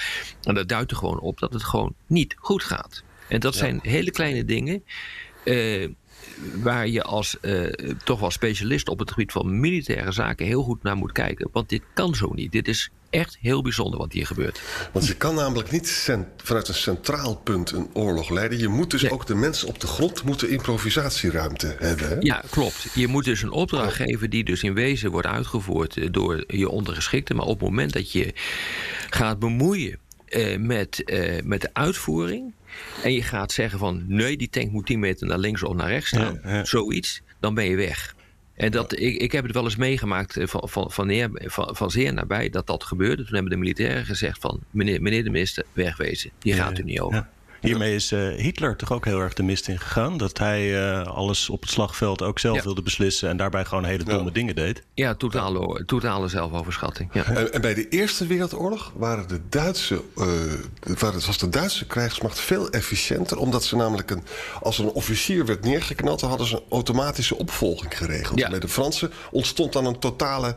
En 0.43 0.55
dat 0.55 0.69
duidt 0.69 0.91
er 0.91 0.97
gewoon 0.97 1.21
op 1.21 1.39
dat 1.39 1.53
het 1.53 1.65
gewoon 1.65 1.95
niet 2.07 2.35
goed 2.39 2.63
gaat. 2.63 3.03
En 3.29 3.41
dat 3.41 3.55
zijn 3.55 3.81
hele 3.83 4.11
kleine 4.11 4.45
dingen. 4.45 4.85
Waar 6.63 6.89
je 6.89 7.03
als 7.03 7.41
eh, 7.41 7.63
toch 8.05 8.21
wel 8.21 8.31
specialist 8.31 8.89
op 8.89 8.99
het 8.99 9.11
gebied 9.11 9.33
van 9.33 9.61
militaire 9.61 10.13
zaken 10.13 10.47
heel 10.47 10.63
goed 10.63 10.83
naar 10.83 10.97
moet 10.97 11.13
kijken. 11.13 11.49
Want 11.53 11.69
dit 11.69 11.83
kan 11.95 12.15
zo 12.15 12.33
niet. 12.33 12.53
Dit 12.53 12.69
is 12.69 12.91
echt 13.11 13.39
heel 13.41 13.63
bijzonder 13.63 13.99
wat 13.99 14.13
hier 14.13 14.27
gebeurt. 14.27 14.61
Want 14.93 15.07
je 15.07 15.15
kan 15.17 15.35
namelijk 15.35 15.71
niet 15.71 16.09
vanuit 16.37 16.69
een 16.69 16.75
centraal 16.75 17.37
punt 17.37 17.71
een 17.71 17.89
oorlog 17.93 18.31
leiden. 18.31 18.59
Je 18.59 18.69
moet 18.69 18.91
dus 18.91 19.03
Nee. 19.03 19.11
ook 19.13 19.27
de 19.27 19.35
mensen 19.35 19.69
op 19.69 19.81
de 19.81 19.87
grond 19.87 20.23
moeten 20.25 20.51
improvisatieruimte 20.51 21.77
hebben. 21.79 22.09
Hè? 22.09 22.17
Ja, 22.19 22.43
klopt. 22.51 22.87
Je 22.95 23.07
moet 23.07 23.25
dus 23.25 23.43
een 23.43 23.51
opdracht 23.51 23.95
geven 23.95 24.31
die 24.31 24.45
dus 24.45 24.63
in 24.63 24.75
wezen 24.75 25.11
wordt 25.11 25.27
uitgevoerd 25.27 25.97
eh, 25.97 26.09
door 26.11 26.45
je 26.47 26.69
ondergeschikte. 26.69 27.35
Maar 27.35 27.47
op 27.47 27.61
het 27.61 27.69
moment 27.69 27.93
dat 27.93 28.13
je 28.13 28.33
gaat 29.11 29.39
bemoeien 29.39 29.99
eh, 30.27 30.59
met, 30.59 31.03
met 31.45 31.61
de 31.61 31.71
uitvoering. 31.73 32.53
En 33.03 33.13
je 33.13 33.23
gaat 33.23 33.53
zeggen 33.53 33.79
van 33.79 34.05
nee, 34.07 34.37
die 34.37 34.49
tank 34.49 34.71
moet 34.71 34.87
10 34.87 34.99
meter 34.99 35.27
naar 35.27 35.39
links 35.39 35.63
of 35.63 35.75
naar 35.75 35.89
rechts 35.89 36.09
staan. 36.09 36.41
Ja, 36.43 36.55
ja. 36.55 36.65
Zoiets. 36.65 37.23
Dan 37.41 37.55
ben 37.55 37.65
je 37.65 37.77
weg. 37.77 38.15
En 38.55 38.71
dat, 38.71 38.99
ik, 38.99 39.17
ik 39.17 39.33
heb 39.33 39.45
het 39.45 39.55
wel 39.55 39.65
eens 39.65 39.77
meegemaakt 39.77 40.37
eh, 40.37 40.47
van, 40.47 40.69
van, 40.69 40.91
van, 40.91 41.07
neer, 41.07 41.31
van, 41.33 41.77
van 41.77 41.91
zeer 41.91 42.13
nabij 42.13 42.49
dat 42.49 42.67
dat 42.67 42.85
gebeurde. 42.85 43.25
Toen 43.25 43.35
hebben 43.35 43.53
de 43.53 43.59
militairen 43.59 44.05
gezegd 44.05 44.41
van 44.41 44.61
meneer, 44.71 45.03
meneer 45.03 45.25
de 45.25 45.31
minister, 45.31 45.65
wegwezen. 45.73 46.31
Die 46.39 46.53
gaat 46.53 46.79
er 46.79 46.85
niet 46.85 47.01
over. 47.01 47.27
Hiermee 47.65 47.95
is 47.95 48.13
uh, 48.13 48.35
Hitler 48.37 48.77
toch 48.77 48.93
ook 48.93 49.05
heel 49.05 49.21
erg 49.21 49.35
de 49.35 49.43
mist 49.43 49.69
in 49.69 49.79
gegaan. 49.79 50.17
Dat 50.17 50.39
hij 50.39 50.83
uh, 50.83 51.07
alles 51.07 51.51
op 51.51 51.61
het 51.61 51.71
slagveld 51.71 52.23
ook 52.23 52.39
zelf 52.39 52.63
wilde 52.63 52.83
beslissen 52.83 53.29
en 53.29 53.37
daarbij 53.37 53.65
gewoon 53.65 53.85
hele 53.85 54.05
domme 54.05 54.33
dingen 54.33 54.55
deed. 54.55 54.83
Ja, 54.95 55.15
totale, 55.15 55.85
totale 55.85 56.29
zelfoverschatting. 56.29 57.11
Ja. 57.13 57.25
En, 57.25 57.53
en, 57.53 57.61
bij 57.61 57.75
de 57.75 57.89
Eerste 57.89 58.27
Wereldoorlog 58.27 58.93
waren 58.97 59.29
de 59.29 59.41
Duitse, 59.49 60.03
uh, 60.19 61.01
was 61.27 61.39
de 61.39 61.49
Duitse 61.49 61.87
krijgsmacht 61.87 62.41
veel 62.41 62.71
efficiënter. 62.71 63.39
Omdat 63.39 63.65
ze 63.65 63.77
namelijk 63.77 64.11
een, 64.11 64.23
als 64.61 64.79
een 64.79 64.91
officier 64.91 65.47
werd 65.47 65.65
neergeknald, 65.65 66.21
dan 66.21 66.29
hadden 66.29 66.47
ze 66.47 66.55
een 66.55 66.63
automatische 66.71 67.37
opvolging 67.37 67.99
geregeld. 67.99 68.39
Ja. 68.39 68.51
Bij 68.51 68.61
de 68.61 68.69
Fransen 68.69 69.11
ontstond 69.31 69.73
dan 69.73 69.87
een 69.87 69.99
totale 69.99 70.55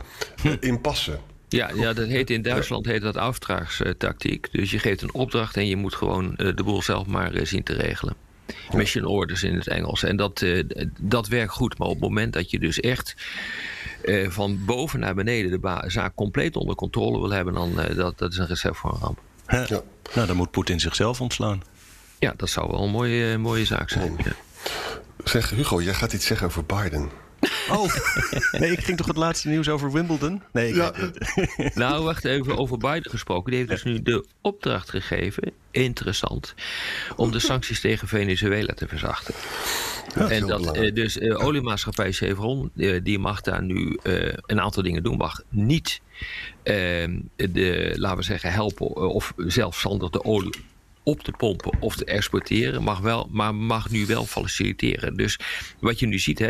impasse. 0.59 1.19
Ja, 1.49 1.69
ja, 1.75 1.93
dat 1.93 2.07
heet 2.07 2.29
in 2.29 2.41
Duitsland 2.41 2.85
heet 2.85 3.01
dat 3.01 3.17
aftraagstactiek. 3.17 4.47
Dus 4.51 4.71
je 4.71 4.79
geeft 4.79 5.01
een 5.01 5.13
opdracht 5.13 5.57
en 5.57 5.67
je 5.67 5.75
moet 5.75 5.95
gewoon 5.95 6.33
de 6.35 6.63
boel 6.63 6.81
zelf 6.81 7.07
maar 7.07 7.31
zien 7.43 7.63
te 7.63 7.73
regelen. 7.73 8.15
Mission 8.71 9.05
orders 9.05 9.43
in 9.43 9.55
het 9.55 9.67
Engels. 9.67 10.03
En 10.03 10.15
dat, 10.15 10.45
dat 10.99 11.27
werkt 11.27 11.51
goed. 11.51 11.77
Maar 11.77 11.87
op 11.87 11.93
het 11.93 12.03
moment 12.03 12.33
dat 12.33 12.51
je 12.51 12.59
dus 12.59 12.79
echt 12.79 13.15
uh, 14.03 14.29
van 14.29 14.65
boven 14.65 14.99
naar 14.99 15.15
beneden 15.15 15.61
de 15.61 15.83
zaak 15.87 16.15
compleet 16.15 16.55
onder 16.55 16.75
controle 16.75 17.19
wil 17.19 17.31
hebben, 17.31 17.53
dan 17.53 17.79
uh, 17.79 17.95
dat, 17.95 18.17
dat 18.17 18.31
is 18.31 18.37
een 18.37 18.47
recept 18.47 18.77
voor 18.77 18.93
een 18.93 18.99
ramp. 18.99 19.19
Ja. 19.47 19.81
Nou, 20.15 20.27
dan 20.27 20.35
moet 20.35 20.51
Poetin 20.51 20.79
zichzelf 20.79 21.21
ontslaan. 21.21 21.63
Ja, 22.19 22.33
dat 22.37 22.49
zou 22.49 22.71
wel 22.71 22.83
een 22.83 22.89
mooie, 22.89 23.37
mooie 23.37 23.65
zaak 23.65 23.89
zijn. 23.89 24.15
Ja. 24.17 24.31
Zeg 25.23 25.49
Hugo, 25.49 25.81
jij 25.81 25.93
gaat 25.93 26.13
iets 26.13 26.25
zeggen 26.25 26.47
over 26.47 26.65
Biden. 26.65 27.09
Oh, 27.69 27.93
nee, 28.51 28.71
ik 28.71 28.79
ging 28.79 28.97
toch 28.97 29.07
het 29.07 29.17
laatste 29.17 29.49
nieuws 29.49 29.69
over 29.69 29.91
Wimbledon? 29.91 30.41
Nee, 30.51 30.69
ik 30.69 30.75
ja. 30.75 30.91
Nou, 31.73 32.03
wacht 32.03 32.25
even, 32.25 32.57
over 32.57 32.77
Biden 32.77 33.11
gesproken. 33.11 33.51
Die 33.51 33.59
heeft 33.59 33.71
dus 33.71 33.83
nu 33.83 34.01
de 34.01 34.25
opdracht 34.41 34.89
gegeven, 34.89 35.51
interessant, 35.71 36.53
om 37.15 37.31
de 37.31 37.39
sancties 37.39 37.81
tegen 37.81 38.07
Venezuela 38.07 38.73
te 38.73 38.87
verzachten. 38.87 39.33
Ja, 40.15 40.29
en 40.29 40.47
dat, 40.47 40.77
uh, 40.77 40.93
dus 40.93 41.17
uh, 41.17 41.43
oliemaatschappij 41.45 42.11
Chevron, 42.11 42.71
uh, 42.75 42.99
die 43.03 43.19
mag 43.19 43.41
daar 43.41 43.63
nu 43.63 43.97
een 44.45 44.61
aantal 44.61 44.83
dingen 44.83 45.03
doen. 45.03 45.17
Mag 45.17 45.41
niet, 45.49 46.01
ehm, 46.63 47.19
de, 47.35 47.93
laten 47.95 48.17
we 48.17 48.23
zeggen, 48.23 48.51
helpen 48.51 48.95
of 48.95 49.33
zelfstandig 49.37 50.09
de 50.09 50.23
olie 50.23 50.53
op 51.07 51.23
te 51.23 51.31
pompen 51.31 51.71
of 51.79 51.95
te 51.95 52.05
exporteren, 52.05 52.83
mag 52.83 52.99
wel, 52.99 53.27
maar 53.31 53.55
mag 53.55 53.89
nu 53.89 54.05
wel 54.05 54.25
faciliteren. 54.25 55.17
Dus 55.17 55.39
wat 55.79 55.99
je 55.99 56.07
nu 56.07 56.19
ziet, 56.19 56.39
hè, 56.39 56.49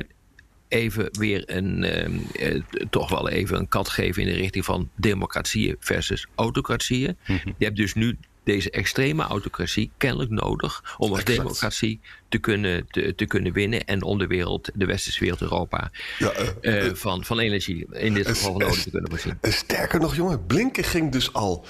even 0.67 1.09
weer 1.11 1.43
een, 1.45 1.83
ehm, 1.83 2.17
eh, 2.33 2.61
toch 2.89 3.09
wel 3.09 3.29
even 3.29 3.57
een 3.57 3.67
kat 3.67 3.89
geven 3.89 4.21
in 4.21 4.27
de 4.27 4.33
richting 4.33 4.65
van 4.65 4.89
democratieën 4.95 5.75
versus 5.79 6.27
autocratieën. 6.35 7.17
Mhm. 7.27 7.51
Je 7.57 7.65
hebt 7.65 7.77
dus 7.77 7.93
nu 7.93 8.17
deze 8.43 8.71
extreme 8.71 9.23
autocratie 9.23 9.91
kennelijk 9.97 10.31
nodig 10.31 10.95
om 10.97 11.11
als 11.11 11.23
democratie 11.23 11.99
te 12.29 12.37
kunnen, 12.37 12.87
te, 12.89 13.15
te, 13.15 13.25
kunnen 13.25 13.53
winnen 13.53 13.85
en 13.85 14.03
om 14.03 14.17
de 14.17 14.27
wereld, 14.27 14.69
de 14.73 14.85
westerse 14.85 15.19
wereld, 15.19 15.41
Europa, 15.41 15.91
ja, 16.17 16.33
uh, 16.61 16.85
uh, 16.85 16.93
van, 16.93 17.23
van 17.23 17.39
energie 17.39 17.85
in 17.91 18.13
dit 18.13 18.27
geval 18.27 18.51
van 18.51 18.61
nodig 18.61 18.83
te 18.83 18.89
kunnen 18.89 19.09
voorzien. 19.09 19.37
Sterker 19.41 19.99
nog, 19.99 20.15
jongen, 20.15 20.45
Blinken 20.45 20.83
ging 20.83 21.11
dus 21.11 21.33
al 21.33 21.65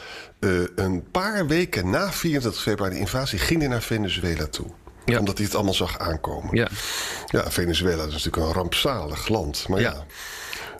een 0.76 1.04
paar 1.12 1.48
weken 1.48 1.90
na 1.90 2.12
24 2.12 2.62
februari 2.62 2.94
de 2.94 3.00
invasie 3.00 3.40
ging 3.40 3.60
hij 3.60 3.70
naar 3.70 3.84
Venezuela 3.84 4.48
toe. 4.48 4.68
Ja. 5.12 5.20
Omdat 5.20 5.38
hij 5.38 5.46
het 5.46 5.56
allemaal 5.56 5.74
zag 5.74 6.00
aankomen. 6.00 6.56
Ja. 6.56 6.68
Ja, 7.32 7.52
Venezuela 7.52 8.04
is 8.04 8.12
natuurlijk 8.12 8.46
een 8.46 8.54
rampzalig 8.54 9.28
land. 9.28 9.68
Maar 9.68 9.80
ja. 9.80 10.06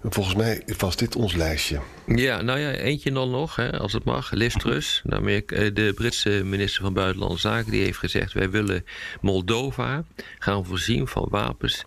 Volgens 0.04 0.36
mij 0.36 0.64
was 0.78 0.96
dit 0.96 1.16
ons 1.16 1.34
lijstje. 1.34 1.80
Ja, 2.06 2.42
nou 2.42 2.60
ja, 2.60 2.72
eentje 2.72 3.12
dan 3.12 3.32
nog, 3.32 3.56
hè, 3.56 3.80
als 3.80 3.94
het 3.94 4.04
mag. 4.04 4.32
Liz 4.32 4.56
Truss, 4.56 5.02
de, 5.04 5.72
de 5.74 5.92
Britse 5.96 6.30
minister 6.30 6.84
van 6.84 6.94
Buitenlandse 6.94 7.48
Zaken... 7.48 7.72
die 7.72 7.84
heeft 7.84 7.98
gezegd, 7.98 8.34
wij 8.34 8.50
willen 8.50 8.86
Moldova 9.22 10.04
gaan 10.40 10.66
voorzien 10.66 11.08
van 11.08 11.28
wapens... 11.30 11.86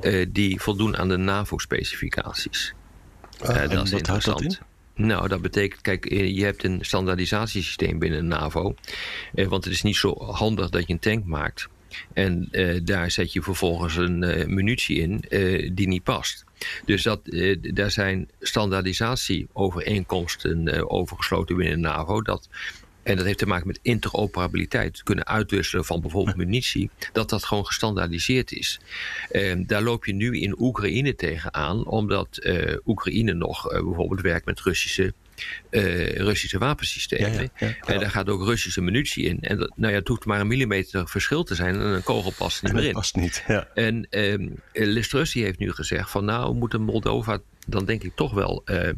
Eh, 0.00 0.26
die 0.28 0.60
voldoen 0.60 0.96
aan 0.96 1.08
de 1.08 1.16
NAVO-specificaties. 1.16 2.74
Ah, 3.40 3.62
uh, 3.62 3.70
dat 3.70 3.86
is 3.86 3.92
interessant. 3.92 4.60
Nou, 4.98 5.28
dat 5.28 5.42
betekent, 5.42 5.80
kijk, 5.80 6.06
eh, 6.06 6.36
je 6.36 6.44
hebt 6.44 6.64
een 6.64 6.78
standaardisatiesysteem 6.80 7.98
binnen 7.98 8.20
de 8.20 8.36
NAVO. 8.36 8.74
Eh, 9.34 9.46
want 9.46 9.64
het 9.64 9.72
is 9.72 9.82
niet 9.82 9.96
zo 9.96 10.24
handig 10.24 10.68
dat 10.68 10.86
je 10.86 10.92
een 10.92 10.98
tank 10.98 11.24
maakt. 11.24 11.68
En 12.12 12.48
uh, 12.50 12.80
daar 12.82 13.10
zet 13.10 13.32
je 13.32 13.42
vervolgens 13.42 13.96
een 13.96 14.22
uh, 14.22 14.46
munitie 14.46 14.98
in 14.98 15.24
uh, 15.28 15.70
die 15.72 15.88
niet 15.88 16.02
past. 16.02 16.44
Dus 16.84 17.02
dat, 17.02 17.20
daar 17.60 17.90
zijn 17.90 18.28
standaardisatieovereenkomsten 18.40 20.90
overgesloten 20.90 21.56
binnen 21.56 21.82
de 21.82 21.88
NAVO. 21.88 22.22
Dat 22.22 22.48
en 23.02 23.16
dat 23.16 23.26
heeft 23.26 23.38
te 23.38 23.46
maken 23.46 23.66
met 23.66 23.78
interoperabiliteit. 23.82 25.02
Kunnen 25.02 25.26
uitwisselen 25.26 25.84
van 25.84 26.00
bijvoorbeeld 26.00 26.36
munitie. 26.36 26.90
Dat 27.12 27.30
dat 27.30 27.44
gewoon 27.44 27.66
gestandaardiseerd 27.66 28.52
is. 28.52 28.80
Uh, 29.32 29.54
daar 29.66 29.82
loop 29.82 30.06
je 30.06 30.12
nu 30.12 30.38
in 30.38 30.60
Oekraïne 30.60 31.14
tegenaan. 31.14 31.86
Omdat 31.86 32.48
Oekraïne 32.86 33.32
nog 33.32 33.68
bijvoorbeeld 33.68 34.20
werkt 34.20 34.46
met 34.46 34.60
Russische 34.60 35.14
uh, 35.70 36.16
Russische 36.16 36.58
wapensystemen. 36.58 37.32
Ja, 37.32 37.40
ja, 37.40 37.66
ja. 37.66 37.94
En 37.94 38.00
daar 38.00 38.10
gaat 38.10 38.28
ook 38.28 38.44
Russische 38.44 38.80
munitie 38.80 39.24
in. 39.24 39.40
En 39.40 39.58
dat, 39.58 39.72
nou 39.76 39.92
ja, 39.92 39.98
het 39.98 40.08
hoeft 40.08 40.24
maar 40.24 40.40
een 40.40 40.46
millimeter 40.46 41.08
verschil 41.08 41.44
te 41.44 41.54
zijn 41.54 41.74
en 41.74 41.80
een 41.80 42.02
kogel 42.02 42.32
past 42.38 42.62
niet 42.62 42.72
meer 42.72 42.84
in. 42.84 42.92
Past 42.92 43.16
niet, 43.16 43.44
ja. 43.46 43.68
En 43.74 44.06
um, 44.10 44.62
heeft 44.72 45.58
nu 45.58 45.72
gezegd 45.72 46.10
van 46.10 46.24
nou, 46.24 46.52
we 46.52 46.58
moeten 46.58 46.80
Moldova 46.80 47.38
dan 47.66 47.84
denk 47.84 48.02
ik 48.02 48.12
toch 48.14 48.32
wel 48.32 48.62
uh, 48.64 48.88
uh, 48.88 48.92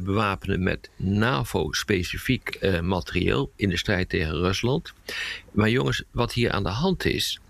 bewapenen 0.00 0.62
met 0.62 0.90
NAVO-specifiek 0.96 2.58
materieel 2.82 3.52
in 3.56 3.68
de 3.68 3.76
strijd 3.76 4.08
tegen 4.08 4.34
Rusland. 4.34 4.92
Maar 5.52 5.70
jongens, 5.70 6.02
wat 6.10 6.32
hier 6.32 6.50
aan 6.50 6.62
de 6.62 6.68
hand 6.68 7.04
is, 7.04 7.40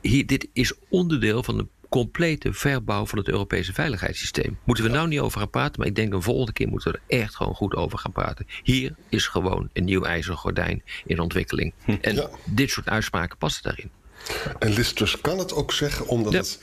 hier, 0.00 0.26
dit 0.26 0.48
is 0.52 0.72
onderdeel 0.88 1.42
van 1.42 1.56
de 1.56 1.66
complete 1.88 2.52
verbouw 2.52 3.06
van 3.06 3.18
het 3.18 3.28
Europese 3.28 3.72
veiligheidssysteem. 3.72 4.58
Moeten 4.64 4.84
we 4.84 4.90
nou 4.90 5.08
niet 5.08 5.20
over 5.20 5.38
gaan 5.38 5.50
praten, 5.50 5.74
maar 5.78 5.88
ik 5.88 5.94
denk 5.94 6.10
de 6.10 6.20
volgende 6.20 6.52
keer 6.52 6.68
moeten 6.68 6.92
we 6.92 6.98
er 6.98 7.20
echt 7.20 7.36
gewoon 7.36 7.54
goed 7.54 7.74
over 7.74 7.98
gaan 7.98 8.12
praten. 8.12 8.46
Hier 8.62 8.94
is 9.08 9.26
gewoon 9.26 9.68
een 9.72 9.84
nieuw 9.84 10.04
ijzeren 10.04 10.38
gordijn 10.38 10.82
in 11.06 11.20
ontwikkeling. 11.20 11.74
Hm. 11.84 11.96
En 12.00 12.28
dit 12.44 12.70
soort 12.70 12.88
uitspraken 12.88 13.38
passen 13.38 13.62
daarin. 13.62 13.90
En 14.58 14.72
Listrus 14.72 15.20
kan 15.20 15.38
het 15.38 15.54
ook 15.54 15.72
zeggen, 15.72 16.06
omdat, 16.06 16.32
het, 16.32 16.58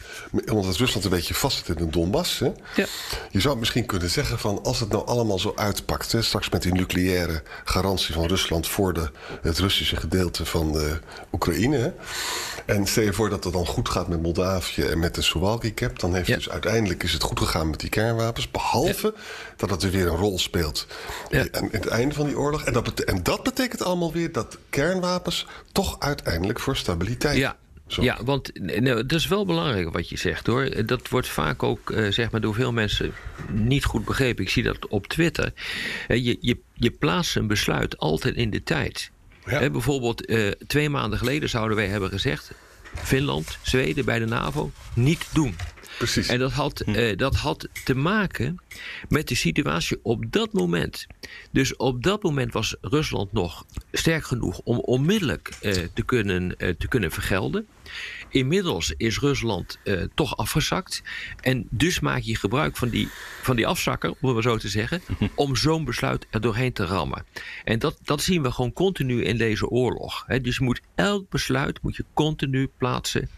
omdat 0.51 0.75
Rusland 0.75 1.05
een 1.05 1.11
beetje 1.11 1.33
vastzit 1.33 1.67
in 1.67 1.85
de 1.85 1.91
Donbass. 1.91 2.39
Hè? 2.39 2.51
Ja. 2.75 2.85
Je 3.31 3.39
zou 3.39 3.57
misschien 3.57 3.85
kunnen 3.85 4.09
zeggen 4.09 4.39
van 4.39 4.63
als 4.63 4.79
het 4.79 4.89
nou 4.89 5.05
allemaal 5.05 5.39
zo 5.39 5.51
uitpakt, 5.55 6.11
hè, 6.11 6.21
straks 6.21 6.49
met 6.49 6.61
die 6.61 6.73
nucleaire 6.73 7.43
garantie 7.63 8.13
van 8.13 8.25
Rusland 8.25 8.67
voor 8.67 8.93
de, 8.93 9.09
het 9.41 9.59
Russische 9.59 9.95
gedeelte 9.95 10.45
van 10.45 10.71
de 10.71 10.99
Oekraïne. 11.31 11.77
Hè? 11.77 11.91
En 12.65 12.85
stel 12.87 13.03
je 13.03 13.13
voor 13.13 13.29
dat 13.29 13.43
het 13.43 13.53
dan 13.53 13.65
goed 13.65 13.89
gaat 13.89 14.07
met 14.07 14.21
Moldavië 14.21 14.81
en 14.81 14.99
met 14.99 15.15
de 15.15 15.21
Suwalki 15.21 15.73
Cap, 15.73 15.99
dan 15.99 16.15
heeft 16.15 16.27
dus 16.27 16.49
uiteindelijk 16.49 17.03
is 17.03 17.13
het 17.13 17.23
goed 17.23 17.39
gegaan 17.39 17.69
met 17.69 17.79
die 17.79 17.89
kernwapens. 17.89 18.51
Behalve 18.51 19.13
dat 19.57 19.69
het 19.69 19.83
er 19.83 19.91
weer 19.91 20.07
een 20.07 20.17
rol 20.17 20.39
speelt 20.39 20.87
aan 21.51 21.69
het 21.71 21.87
einde 21.87 22.15
van 22.15 22.25
die 22.25 22.37
oorlog. 22.37 22.63
En 22.63 22.73
dat, 22.73 22.99
en 22.99 23.23
dat 23.23 23.43
betekent 23.43 23.83
allemaal 23.83 24.11
weer 24.11 24.31
dat 24.31 24.57
kernwapens 24.69 25.47
toch 25.71 25.99
uiteindelijk 25.99 26.59
voor 26.59 26.75
stabiliteit 26.75 27.37
ja. 27.37 27.57
Ja, 27.87 28.19
want 28.23 28.59
nou, 28.59 29.05
dat 29.05 29.19
is 29.19 29.27
wel 29.27 29.45
belangrijk 29.45 29.93
wat 29.93 30.09
je 30.09 30.17
zegt 30.17 30.47
hoor. 30.47 30.85
Dat 30.85 31.09
wordt 31.09 31.27
vaak 31.27 31.63
ook 31.63 31.89
uh, 31.89 32.11
zeg 32.11 32.31
maar, 32.31 32.41
door 32.41 32.53
veel 32.53 32.71
mensen 32.71 33.13
niet 33.51 33.85
goed 33.85 34.05
begrepen. 34.05 34.43
Ik 34.43 34.49
zie 34.49 34.63
dat 34.63 34.87
op 34.87 35.07
Twitter. 35.07 35.53
Uh, 36.07 36.25
je, 36.25 36.37
je, 36.39 36.57
je 36.73 36.91
plaatst 36.91 37.35
een 37.35 37.47
besluit 37.47 37.97
altijd 37.97 38.35
in 38.35 38.49
de 38.49 38.63
tijd. 38.63 39.11
Ja. 39.45 39.69
bijvoorbeeld 39.69 40.29
uh, 40.29 40.51
twee 40.67 40.89
maanden 40.89 41.19
geleden 41.19 41.49
zouden 41.49 41.77
wij 41.77 41.87
hebben 41.87 42.09
gezegd... 42.09 42.51
Finland, 42.95 43.57
Zweden 43.61 44.05
bij 44.05 44.19
de 44.19 44.25
NAVO, 44.25 44.71
niet 44.93 45.27
doen. 45.33 45.55
Precies. 45.97 46.27
En 46.27 46.39
dat 46.39 46.51
had, 46.51 46.81
hm. 46.85 46.95
uh, 46.95 47.17
dat 47.17 47.35
had 47.35 47.67
te 47.83 47.95
maken 47.95 48.61
met 49.09 49.27
de 49.27 49.35
situatie 49.35 49.99
op 50.01 50.31
dat 50.31 50.53
moment. 50.53 51.07
Dus 51.51 51.75
op 51.75 52.03
dat 52.03 52.23
moment 52.23 52.53
was 52.53 52.75
Rusland 52.81 53.33
nog 53.33 53.65
sterk 53.91 54.25
genoeg 54.25 54.61
om 54.63 54.79
onmiddellijk 54.79 55.49
uh, 55.61 55.73
te, 55.93 56.03
kunnen, 56.05 56.55
uh, 56.57 56.69
te 56.77 56.87
kunnen 56.87 57.11
vergelden. 57.11 57.67
Inmiddels 58.29 58.93
is 58.97 59.19
Rusland 59.19 59.79
uh, 59.83 60.03
toch 60.13 60.37
afgezakt. 60.37 61.01
En 61.41 61.67
dus 61.69 61.99
maak 61.99 62.21
je 62.21 62.35
gebruik 62.35 62.77
van 62.77 62.89
die, 62.89 63.07
van 63.41 63.55
die 63.55 63.67
afzakker, 63.67 64.09
om 64.09 64.17
het 64.21 64.33
maar 64.33 64.41
zo 64.41 64.57
te 64.57 64.69
zeggen, 64.69 65.01
om 65.35 65.55
zo'n 65.55 65.85
besluit 65.85 66.27
er 66.29 66.41
doorheen 66.41 66.73
te 66.73 66.85
rammen. 66.85 67.25
En 67.63 67.79
dat, 67.79 67.97
dat 68.03 68.21
zien 68.21 68.41
we 68.41 68.51
gewoon 68.51 68.73
continu 68.73 69.23
in 69.23 69.37
deze 69.37 69.67
oorlog. 69.67 70.23
Hè. 70.27 70.41
Dus 70.41 70.57
je 70.57 70.63
moet 70.63 70.81
elk 70.95 71.29
besluit 71.29 71.81
moet 71.81 71.95
je 71.95 72.05
continu 72.13 72.69
plaatsen 72.77 73.29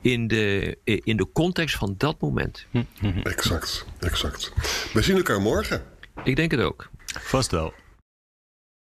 in 0.00 0.26
de, 0.26 0.76
in 0.84 1.16
de 1.16 1.26
context 1.32 1.76
van 1.76 1.94
dat 1.98 2.20
moment. 2.20 2.66
Exact, 3.22 3.86
exact. 4.00 4.52
We 4.92 5.02
zien 5.02 5.16
elkaar 5.16 5.40
morgen. 5.40 5.82
Ik 6.24 6.36
denk 6.36 6.50
het 6.50 6.60
ook. 6.60 6.90
Vast 7.20 7.50
wel. 7.50 7.72